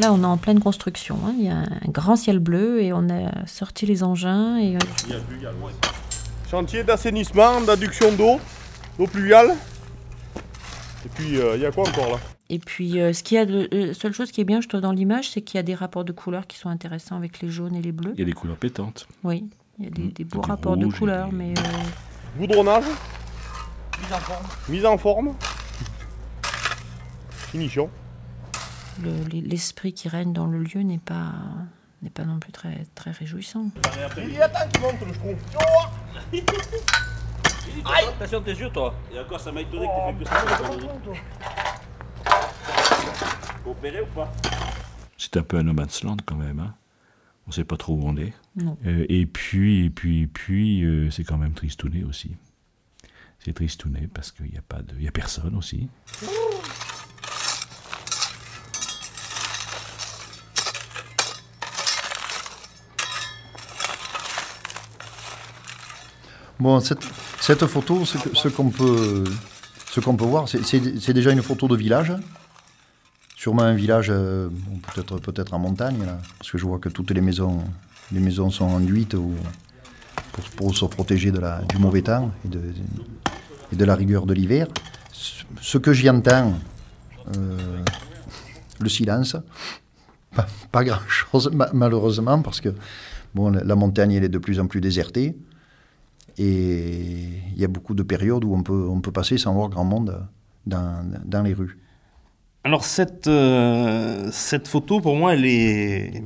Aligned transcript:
Là, 0.00 0.12
on 0.12 0.22
est 0.22 0.26
en 0.26 0.36
pleine 0.36 0.58
construction. 0.60 1.16
hein. 1.24 1.34
Il 1.38 1.44
y 1.44 1.48
a 1.48 1.58
un 1.58 1.88
grand 1.88 2.16
ciel 2.16 2.40
bleu 2.40 2.82
et 2.82 2.92
on 2.92 3.08
a 3.10 3.46
sorti 3.46 3.86
les 3.86 4.02
engins. 4.02 4.58
Et... 4.58 4.76
euh, 4.76 4.78
Chantier 6.50 6.82
d'assainissement, 6.82 7.60
d'adduction 7.60 8.12
d'eau, 8.12 8.40
d'eau 8.98 9.06
pluviale. 9.06 9.54
Et 11.06 11.08
puis, 11.10 11.38
euh, 11.38 11.54
il 11.56 11.62
y 11.62 11.66
a 11.66 11.70
quoi 11.70 11.88
encore 11.88 12.10
là? 12.10 12.18
Et 12.50 12.58
puis, 12.58 13.00
euh, 13.00 13.12
ce 13.12 13.22
qu'il 13.22 13.36
y 13.36 13.38
a 13.38 13.46
de, 13.46 13.68
euh, 13.72 13.94
seule 13.94 14.12
chose 14.12 14.30
qui 14.32 14.40
est 14.40 14.44
bien, 14.44 14.60
je 14.60 14.68
trouve, 14.68 14.80
dans 14.80 14.92
l'image, 14.92 15.30
c'est 15.30 15.42
qu'il 15.42 15.56
y 15.58 15.60
a 15.60 15.62
des 15.62 15.74
rapports 15.74 16.04
de 16.04 16.12
couleurs 16.12 16.46
qui 16.46 16.58
sont 16.58 16.68
intéressants 16.68 17.16
avec 17.16 17.40
les 17.40 17.48
jaunes 17.48 17.74
et 17.74 17.82
les 17.82 17.92
bleus. 17.92 18.12
Il 18.14 18.18
y 18.18 18.22
a 18.22 18.26
des 18.26 18.32
couleurs 18.32 18.56
pétantes. 18.56 19.06
Oui, 19.22 19.44
il 19.78 19.84
y 19.84 19.88
a 19.88 19.90
des, 19.90 20.02
Mm. 20.02 20.12
des 20.12 20.24
beaux 20.24 20.40
rapports 20.40 20.76
de 20.76 20.84
rouge 20.86 20.94
et 20.94 20.98
couleurs, 20.98 21.28
des- 21.28 21.36
mais 21.36 21.54
euh, 21.58 21.62
Goudronnage. 22.38 22.84
Mise 24.68 24.84
en 24.86 24.98
forme. 24.98 25.34
Finition. 27.30 27.88
le- 29.02 29.24
l'esprit 29.40 29.92
qui 29.92 30.08
règne 30.08 30.32
dans 30.32 30.46
le 30.46 30.58
lieu 30.62 30.82
n'est 30.82 30.98
pas 30.98 31.32
n'est 32.02 32.10
pas 32.10 32.24
non 32.24 32.38
plus 32.38 32.52
très 32.52 32.84
très 32.94 33.10
réjouissant. 33.12 33.66
Il 34.18 34.40
attends 34.42 34.68
qu'il 34.68 34.80
monte 34.82 35.00
le 35.06 35.12
trou. 35.12 35.34
Attention 38.18 38.40
tes 38.42 38.52
yeux, 38.52 38.70
toi. 38.70 38.94
Et 39.12 39.18
encore, 39.18 39.40
ça 39.40 39.50
m'a 39.52 39.62
étonné 39.62 39.86
que 39.86 40.18
tu 40.18 40.18
fait 40.18 40.24
que 40.24 40.28
ça. 40.30 40.44
Faut 43.64 43.70
opérer 43.70 44.00
ou 44.02 44.06
pas 44.14 44.30
C'est 45.16 45.36
un 45.38 45.42
peu 45.42 45.58
un 45.58 45.62
no 45.62 45.72
man's 45.72 46.02
land 46.02 46.16
quand 46.26 46.36
même. 46.36 46.60
Hein. 46.60 46.74
On 47.46 47.52
sait 47.52 47.64
pas 47.64 47.76
trop 47.76 47.94
où 47.94 48.02
on 48.04 48.16
est. 48.16 48.32
Non. 48.56 48.76
Euh, 48.86 49.04
et 49.08 49.26
puis, 49.26 49.84
et 49.84 49.90
puis, 49.90 50.22
et 50.22 50.26
puis, 50.26 50.82
euh, 50.84 51.10
c'est 51.10 51.24
quand 51.24 51.36
même 51.36 51.52
tristouné 51.52 52.04
aussi. 52.04 52.30
C'est 53.38 53.52
tristouné 53.52 54.08
parce 54.12 54.32
qu'il 54.32 54.46
n'y 54.46 54.56
a 54.56 54.62
pas 54.62 54.80
de, 54.80 54.94
il 54.96 55.04
y 55.04 55.08
a 55.08 55.12
personne 55.12 55.54
aussi. 55.54 55.88
Bon, 66.58 66.80
cette, 66.80 67.04
cette 67.40 67.66
photo, 67.66 68.06
ce 68.06 68.48
qu'on 68.48 68.70
peut, 68.70 69.24
ce 69.90 70.00
qu'on 70.00 70.16
peut 70.16 70.24
voir, 70.24 70.48
c'est 70.48 71.12
déjà 71.12 71.32
une 71.32 71.42
photo 71.42 71.68
de 71.68 71.76
village. 71.76 72.14
Sûrement 73.44 73.64
un 73.64 73.74
village, 73.74 74.06
euh, 74.08 74.48
peut-être 74.94 75.18
peut-être 75.18 75.52
en 75.52 75.58
montagne, 75.58 76.02
parce 76.38 76.50
que 76.50 76.56
je 76.56 76.64
vois 76.64 76.78
que 76.78 76.88
toutes 76.88 77.10
les 77.10 77.20
maisons, 77.20 77.62
les 78.10 78.20
maisons 78.20 78.48
sont 78.48 78.64
enduites 78.64 79.12
ou, 79.12 79.34
pour, 80.56 80.74
se 80.74 80.86
protéger 80.86 81.30
du 81.30 81.76
mauvais 81.76 82.00
temps 82.00 82.30
et 82.46 82.48
de, 83.76 83.84
la 83.84 83.94
rigueur 83.94 84.24
de 84.24 84.32
l'hiver. 84.32 84.68
Ce- 85.12 85.76
que 85.76 85.92
j'y 85.92 86.08
entends, 86.08 86.54
euh, 87.36 87.82
le 88.80 88.88
silence, 88.88 89.36
pas, 90.72 90.82
grand-chose 90.82 91.50
ma- 91.52 91.68
malheureusement, 91.74 92.40
parce 92.40 92.62
que 92.62 92.70
bon, 93.34 93.50
la, 93.50 93.74
montagne 93.74 94.12
elle 94.12 94.24
est 94.24 94.30
de 94.30 94.38
plus 94.38 94.58
en 94.58 94.68
plus 94.68 94.80
désertée. 94.80 95.36
Et 96.38 97.28
il 97.54 97.60
y 97.60 97.64
a 97.66 97.68
beaucoup 97.68 97.92
de 97.92 98.02
périodes 98.02 98.44
où 98.46 98.54
on 98.54 98.62
peut, 98.62 99.12
passer 99.12 99.36
sans 99.36 99.52
voir 99.52 99.68
grand 99.68 99.84
monde 99.84 100.26
dans 100.64 101.42
les 101.44 101.52
rues. 101.52 101.78
Alors 102.66 102.86
cette, 102.86 103.26
euh, 103.26 104.30
cette 104.32 104.68
photo, 104.68 104.98
pour 105.00 105.16
moi, 105.16 105.34
elle 105.34 105.44
est... 105.44 106.22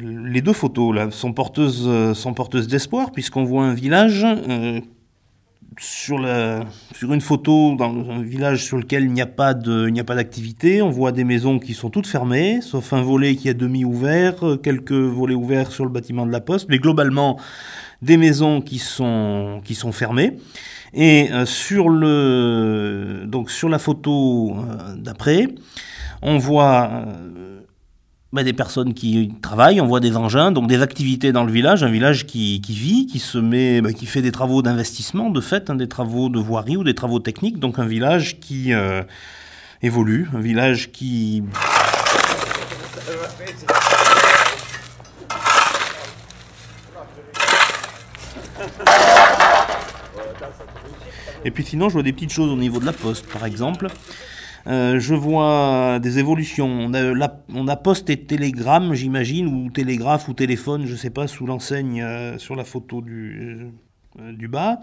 Les 0.00 0.42
deux 0.42 0.52
photos 0.52 0.94
là 0.94 1.10
sont 1.10 1.32
porteuses, 1.32 1.86
d'espoir 2.68 3.10
puisqu'on 3.10 3.44
voit 3.44 3.64
un 3.64 3.74
village 3.74 4.24
euh, 4.24 4.80
sur, 5.78 6.18
une 6.18 7.20
photo 7.20 7.74
dans 7.76 8.10
un 8.10 8.22
village 8.22 8.64
sur 8.64 8.78
lequel 8.78 9.04
il 9.04 9.12
n'y 9.12 9.20
a 9.20 9.26
pas 9.26 9.50
a 10.00 10.04
pas 10.04 10.14
d'activité. 10.14 10.80
On 10.80 10.88
voit 10.88 11.12
des 11.12 11.24
maisons 11.24 11.58
qui 11.58 11.74
sont 11.74 11.90
toutes 11.90 12.06
fermées, 12.06 12.60
sauf 12.62 12.92
un 12.94 13.02
volet 13.02 13.36
qui 13.36 13.48
est 13.48 13.54
demi 13.54 13.84
ouvert, 13.84 14.36
quelques 14.62 14.92
volets 14.92 15.34
ouverts 15.34 15.72
sur 15.72 15.84
le 15.84 15.90
bâtiment 15.90 16.24
de 16.24 16.32
la 16.32 16.40
poste, 16.40 16.68
mais 16.70 16.78
globalement 16.78 17.38
des 18.02 18.16
maisons 18.16 18.60
qui 18.60 18.78
sont, 18.78 19.62
qui 19.64 19.74
sont 19.74 19.92
fermées. 19.92 20.36
Et 20.94 21.32
euh, 21.32 21.46
sur 21.46 21.88
le 21.88 23.22
donc 23.24 23.50
sur 23.50 23.68
la 23.68 23.78
photo 23.78 24.56
euh, 24.56 24.94
d'après, 24.96 25.48
on 26.20 26.36
voit 26.36 26.90
euh, 26.92 27.60
bah, 28.32 28.42
des 28.42 28.52
personnes 28.52 28.92
qui 28.92 29.32
travaillent, 29.40 29.80
on 29.80 29.86
voit 29.86 30.00
des 30.00 30.16
engins, 30.16 30.52
donc 30.52 30.68
des 30.68 30.82
activités 30.82 31.32
dans 31.32 31.44
le 31.44 31.52
village, 31.52 31.82
un 31.82 31.90
village 31.90 32.26
qui, 32.26 32.60
vit, 32.68 33.06
qui 33.06 33.20
se 33.20 33.38
met, 33.38 33.80
bah, 33.80 33.94
qui 33.94 34.04
fait 34.04 34.20
des 34.20 34.32
travaux 34.32 34.60
d'investissement, 34.60 35.30
de 35.30 35.40
fait, 35.40 35.70
hein, 35.70 35.76
des 35.76 35.88
travaux 35.88 36.28
de 36.28 36.38
voirie 36.38 36.76
ou 36.76 36.84
des 36.84 36.94
travaux 36.94 37.20
techniques, 37.20 37.58
donc 37.58 37.78
un 37.78 37.86
village 37.86 38.38
qui 38.40 38.72
évolue, 39.82 40.28
un 40.34 40.40
village 40.40 40.92
qui 40.92 41.42
Et 51.44 51.50
puis 51.50 51.64
sinon, 51.64 51.88
je 51.88 51.94
vois 51.94 52.02
des 52.02 52.12
petites 52.12 52.32
choses 52.32 52.50
au 52.50 52.56
niveau 52.56 52.78
de 52.78 52.86
la 52.86 52.92
poste, 52.92 53.26
par 53.26 53.44
exemple. 53.44 53.88
Euh, 54.66 55.00
je 55.00 55.14
vois 55.14 55.98
des 56.00 56.18
évolutions. 56.18 56.90
On 57.54 57.68
a, 57.68 57.76
poste 57.76 58.10
et 58.10 58.16
télégramme, 58.16 58.94
j'imagine, 58.94 59.46
ou 59.46 59.70
télégraphe 59.70 60.28
ou 60.28 60.34
téléphone, 60.34 60.86
je 60.86 60.94
sais 60.94 61.10
pas, 61.10 61.26
sous 61.26 61.46
l'enseigne 61.46 62.02
euh, 62.02 62.38
sur 62.38 62.54
la 62.54 62.64
photo 62.64 63.00
du, 63.00 63.72
euh, 64.20 64.32
du 64.32 64.46
bas. 64.46 64.78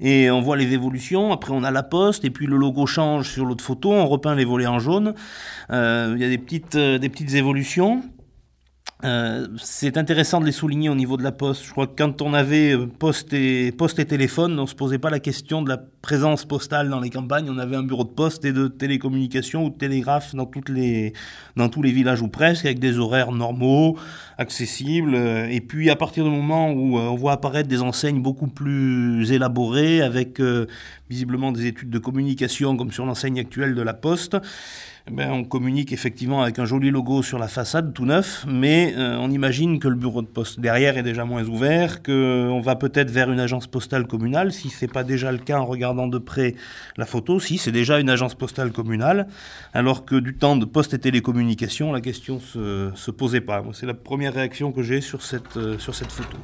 Et 0.00 0.30
on 0.30 0.42
voit 0.42 0.56
les 0.56 0.72
évolutions. 0.72 1.32
Après, 1.32 1.52
on 1.52 1.64
a 1.64 1.70
la 1.70 1.82
poste, 1.82 2.24
et 2.24 2.30
puis 2.30 2.46
le 2.46 2.56
logo 2.56 2.86
change 2.86 3.30
sur 3.30 3.46
l'autre 3.46 3.64
photo. 3.64 3.92
On 3.92 4.06
repeint 4.06 4.34
les 4.34 4.44
volets 4.44 4.66
en 4.66 4.78
jaune. 4.78 5.14
Il 5.70 6.16
y 6.18 6.24
a 6.24 6.28
des 6.28 6.38
petites, 6.38 6.76
des 6.76 7.08
petites 7.08 7.34
évolutions. 7.34 8.02
Euh, 9.04 9.48
c'est 9.58 9.98
intéressant 9.98 10.40
de 10.40 10.46
les 10.46 10.52
souligner 10.52 10.88
au 10.88 10.94
niveau 10.94 11.18
de 11.18 11.22
la 11.22 11.32
poste. 11.32 11.66
Je 11.66 11.72
crois 11.72 11.86
que 11.86 11.92
quand 11.94 12.22
on 12.22 12.32
avait 12.32 12.74
euh, 12.74 12.86
poste 12.86 13.34
et, 13.34 13.70
poste 13.70 13.98
et 13.98 14.06
téléphone, 14.06 14.58
on 14.58 14.66
se 14.66 14.74
posait 14.74 14.98
pas 14.98 15.10
la 15.10 15.20
question 15.20 15.60
de 15.60 15.68
la 15.68 15.76
présence 15.76 16.46
postale 16.46 16.88
dans 16.88 17.00
les 17.00 17.10
campagnes. 17.10 17.50
On 17.50 17.58
avait 17.58 17.76
un 17.76 17.82
bureau 17.82 18.04
de 18.04 18.08
poste 18.08 18.46
et 18.46 18.52
de 18.52 18.66
télécommunication 18.66 19.66
ou 19.66 19.70
de 19.70 19.76
télégraphe 19.76 20.34
dans, 20.34 20.46
toutes 20.46 20.70
les, 20.70 21.12
dans 21.54 21.68
tous 21.68 21.82
les 21.82 21.92
villages 21.92 22.22
ou 22.22 22.28
presque, 22.28 22.64
avec 22.64 22.78
des 22.78 22.98
horaires 22.98 23.30
normaux, 23.30 23.98
accessibles. 24.38 25.14
Et 25.14 25.60
puis 25.60 25.90
à 25.90 25.96
partir 25.96 26.24
du 26.24 26.30
moment 26.30 26.72
où 26.72 26.98
euh, 26.98 27.02
on 27.02 27.16
voit 27.16 27.32
apparaître 27.32 27.68
des 27.68 27.82
enseignes 27.82 28.22
beaucoup 28.22 28.48
plus 28.48 29.30
élaborées, 29.30 30.00
avec 30.00 30.40
visiblement 31.10 31.52
des 31.52 31.66
études 31.66 31.90
de 31.90 31.98
communication 31.98 32.76
comme 32.76 32.90
sur 32.90 33.04
l'enseigne 33.04 33.38
actuelle 33.38 33.74
de 33.74 33.82
la 33.82 33.92
poste, 33.92 34.38
eh 35.06 35.10
ben, 35.10 35.30
on 35.30 35.44
communique 35.44 35.92
effectivement 35.92 36.42
avec 36.42 36.58
un 36.58 36.64
joli 36.64 36.90
logo 36.90 37.22
sur 37.22 37.38
la 37.38 37.46
façade, 37.46 37.92
tout 37.92 38.06
neuf, 38.06 38.46
mais 38.48 38.94
euh, 38.96 39.18
on 39.20 39.30
imagine 39.30 39.78
que 39.78 39.86
le 39.86 39.96
bureau 39.96 40.22
de 40.22 40.26
poste 40.26 40.60
derrière 40.60 40.96
est 40.96 41.02
déjà 41.02 41.26
moins 41.26 41.44
ouvert, 41.44 42.02
qu'on 42.02 42.62
va 42.62 42.74
peut-être 42.74 43.10
vers 43.10 43.30
une 43.30 43.38
agence 43.38 43.66
postale 43.66 44.06
communale, 44.06 44.50
si 44.50 44.70
c'est 44.70 44.90
pas 44.90 45.04
déjà 45.04 45.30
le 45.30 45.36
cas 45.36 45.58
en 45.58 45.66
regardant 45.66 46.06
de 46.06 46.16
près 46.16 46.54
la 46.96 47.04
photo, 47.04 47.38
si 47.38 47.58
c'est 47.58 47.70
déjà 47.70 48.00
une 48.00 48.08
agence 48.08 48.34
postale 48.34 48.72
communale, 48.72 49.26
alors 49.74 50.06
que 50.06 50.16
du 50.16 50.36
temps 50.36 50.56
de 50.56 50.64
poste 50.64 50.94
et 50.94 50.98
télécommunications, 50.98 51.92
la 51.92 52.00
question 52.00 52.40
se, 52.40 52.90
se 52.94 53.10
posait 53.10 53.42
pas. 53.42 53.62
C'est 53.74 53.86
la 53.86 53.92
première 53.92 54.32
réaction 54.32 54.72
que 54.72 54.82
j'ai 54.82 55.02
sur 55.02 55.20
cette, 55.20 55.58
euh, 55.58 55.78
sur 55.78 55.94
cette 55.94 56.12
photo. 56.12 56.38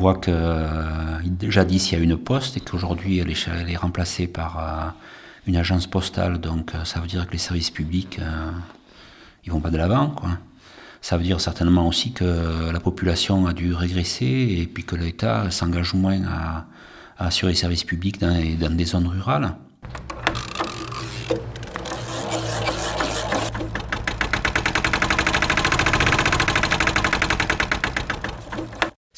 Voit 0.00 0.14
que 0.14 0.30
euh, 0.30 1.50
jadis 1.50 1.92
il 1.92 1.98
y 1.98 2.00
a 2.00 2.02
une 2.02 2.16
poste 2.16 2.56
et 2.56 2.60
qu'aujourd'hui 2.60 3.18
elle 3.18 3.30
est, 3.30 3.76
remplacée 3.76 4.26
par 4.26 4.58
euh, 4.58 4.88
une 5.46 5.56
agence 5.56 5.86
postale. 5.86 6.38
Donc 6.38 6.74
euh, 6.74 6.84
ça 6.84 7.00
veut 7.00 7.06
dire 7.06 7.26
que 7.26 7.32
les 7.32 7.38
services 7.38 7.70
publics 7.70 8.18
ils 9.44 9.52
vont 9.52 9.60
pas 9.60 9.70
de 9.70 9.76
l'avant, 9.76 10.08
quoi. 10.10 10.30
Ça 11.02 11.16
veut 11.16 11.22
dire 11.22 11.40
certainement 11.40 11.86
aussi 11.88 12.12
que 12.12 12.70
la 12.70 12.80
population 12.80 13.46
a 13.46 13.54
dû 13.54 13.72
régresser 13.72 14.58
et 14.60 14.66
puis 14.66 14.84
que 14.84 14.96
l'État 14.96 15.50
s'engage 15.50 15.94
moins 15.94 16.20
à, 16.26 16.66
assurer 17.18 17.52
les 17.52 17.58
services 17.58 17.84
publics 17.84 18.20
dans 18.20 18.76
des 18.76 18.84
zones 18.84 19.06
rurales. 19.06 19.54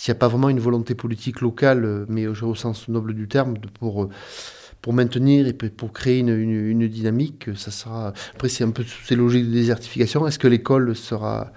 S'il 0.03 0.13
n'y 0.13 0.17
a 0.17 0.19
pas 0.19 0.27
vraiment 0.27 0.49
une 0.49 0.59
volonté 0.59 0.97
politique 0.97 1.41
locale, 1.43 1.85
euh, 1.85 2.05
mais 2.09 2.27
au, 2.27 2.55
sens 2.57 2.89
noble 2.89 3.15
du 3.15 3.29
terme, 3.29 3.55
pour, 3.79 4.03
euh, 4.03 4.09
pour 4.81 4.93
maintenir 4.93 5.47
et 5.47 5.53
pour 5.53 5.93
créer 5.93 6.19
une, 6.19 6.31
une- 6.31 6.67
une 6.71 6.89
dynamique, 6.89 7.51
ça 7.55 7.71
sera. 7.71 8.13
Après, 8.35 8.49
c'est 8.49 8.65
un 8.65 8.73
peu 8.73 8.83
sous 8.83 9.05
ces 9.05 9.15
logiques 9.15 9.47
de 9.47 9.53
désertification. 9.53 10.27
Est-ce 10.27 10.41
que 10.41 10.49
l'école 10.49 10.97
sera. 10.97 11.53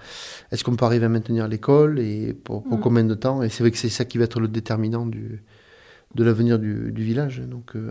Est-ce 0.52 0.62
qu'on 0.62 0.76
peut 0.76 0.84
arriver 0.84 1.06
à 1.06 1.08
maintenir 1.08 1.48
l'école 1.48 1.98
et 1.98 2.34
pour, 2.34 2.62
pour 2.62 2.78
Mm. 2.78 2.82
combien 2.82 3.04
de 3.04 3.14
temps? 3.14 3.42
Et 3.42 3.48
c'est 3.48 3.64
vrai 3.64 3.72
que 3.72 3.78
c'est 3.78 3.88
ça 3.88 4.04
qui 4.04 4.16
va 4.16 4.24
être 4.24 4.38
le 4.38 4.46
déterminant 4.46 5.06
du, 5.06 5.42
de 6.14 6.22
l'avenir 6.22 6.60
du, 6.60 6.92
du 6.92 7.02
village. 7.02 7.40
Donc, 7.40 7.74
euh, 7.74 7.90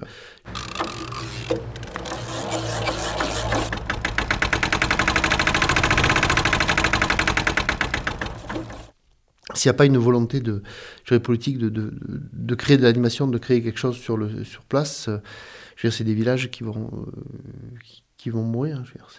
s'il 9.55 9.69
n'y 9.69 9.75
a 9.75 9.77
pas 9.77 9.85
une 9.85 9.97
volonté 9.97 10.39
de, 10.39 10.61
politique 11.17 11.57
de, 11.57 11.69
de, 11.69 12.55
créer 12.55 12.77
de 12.77 12.83
l'animation, 12.83 13.27
de 13.27 13.37
créer 13.37 13.61
quelque 13.61 13.79
chose 13.79 13.97
sur, 13.97 14.17
le, 14.17 14.43
sur 14.43 14.63
place, 14.63 15.07
euh, 15.07 15.17
je 15.75 15.87
veux 15.87 15.89
dire, 15.89 15.97
c'est 15.97 16.03
des 16.03 16.13
villages 16.13 16.49
qui 16.51 16.63
vont, 16.63 16.89
euh, 16.93 17.77
qui, 18.17 18.29
vont 18.29 18.43
mourir. 18.43 18.83
Je 18.85 18.91
veux 18.91 18.99
dire, 18.99 19.09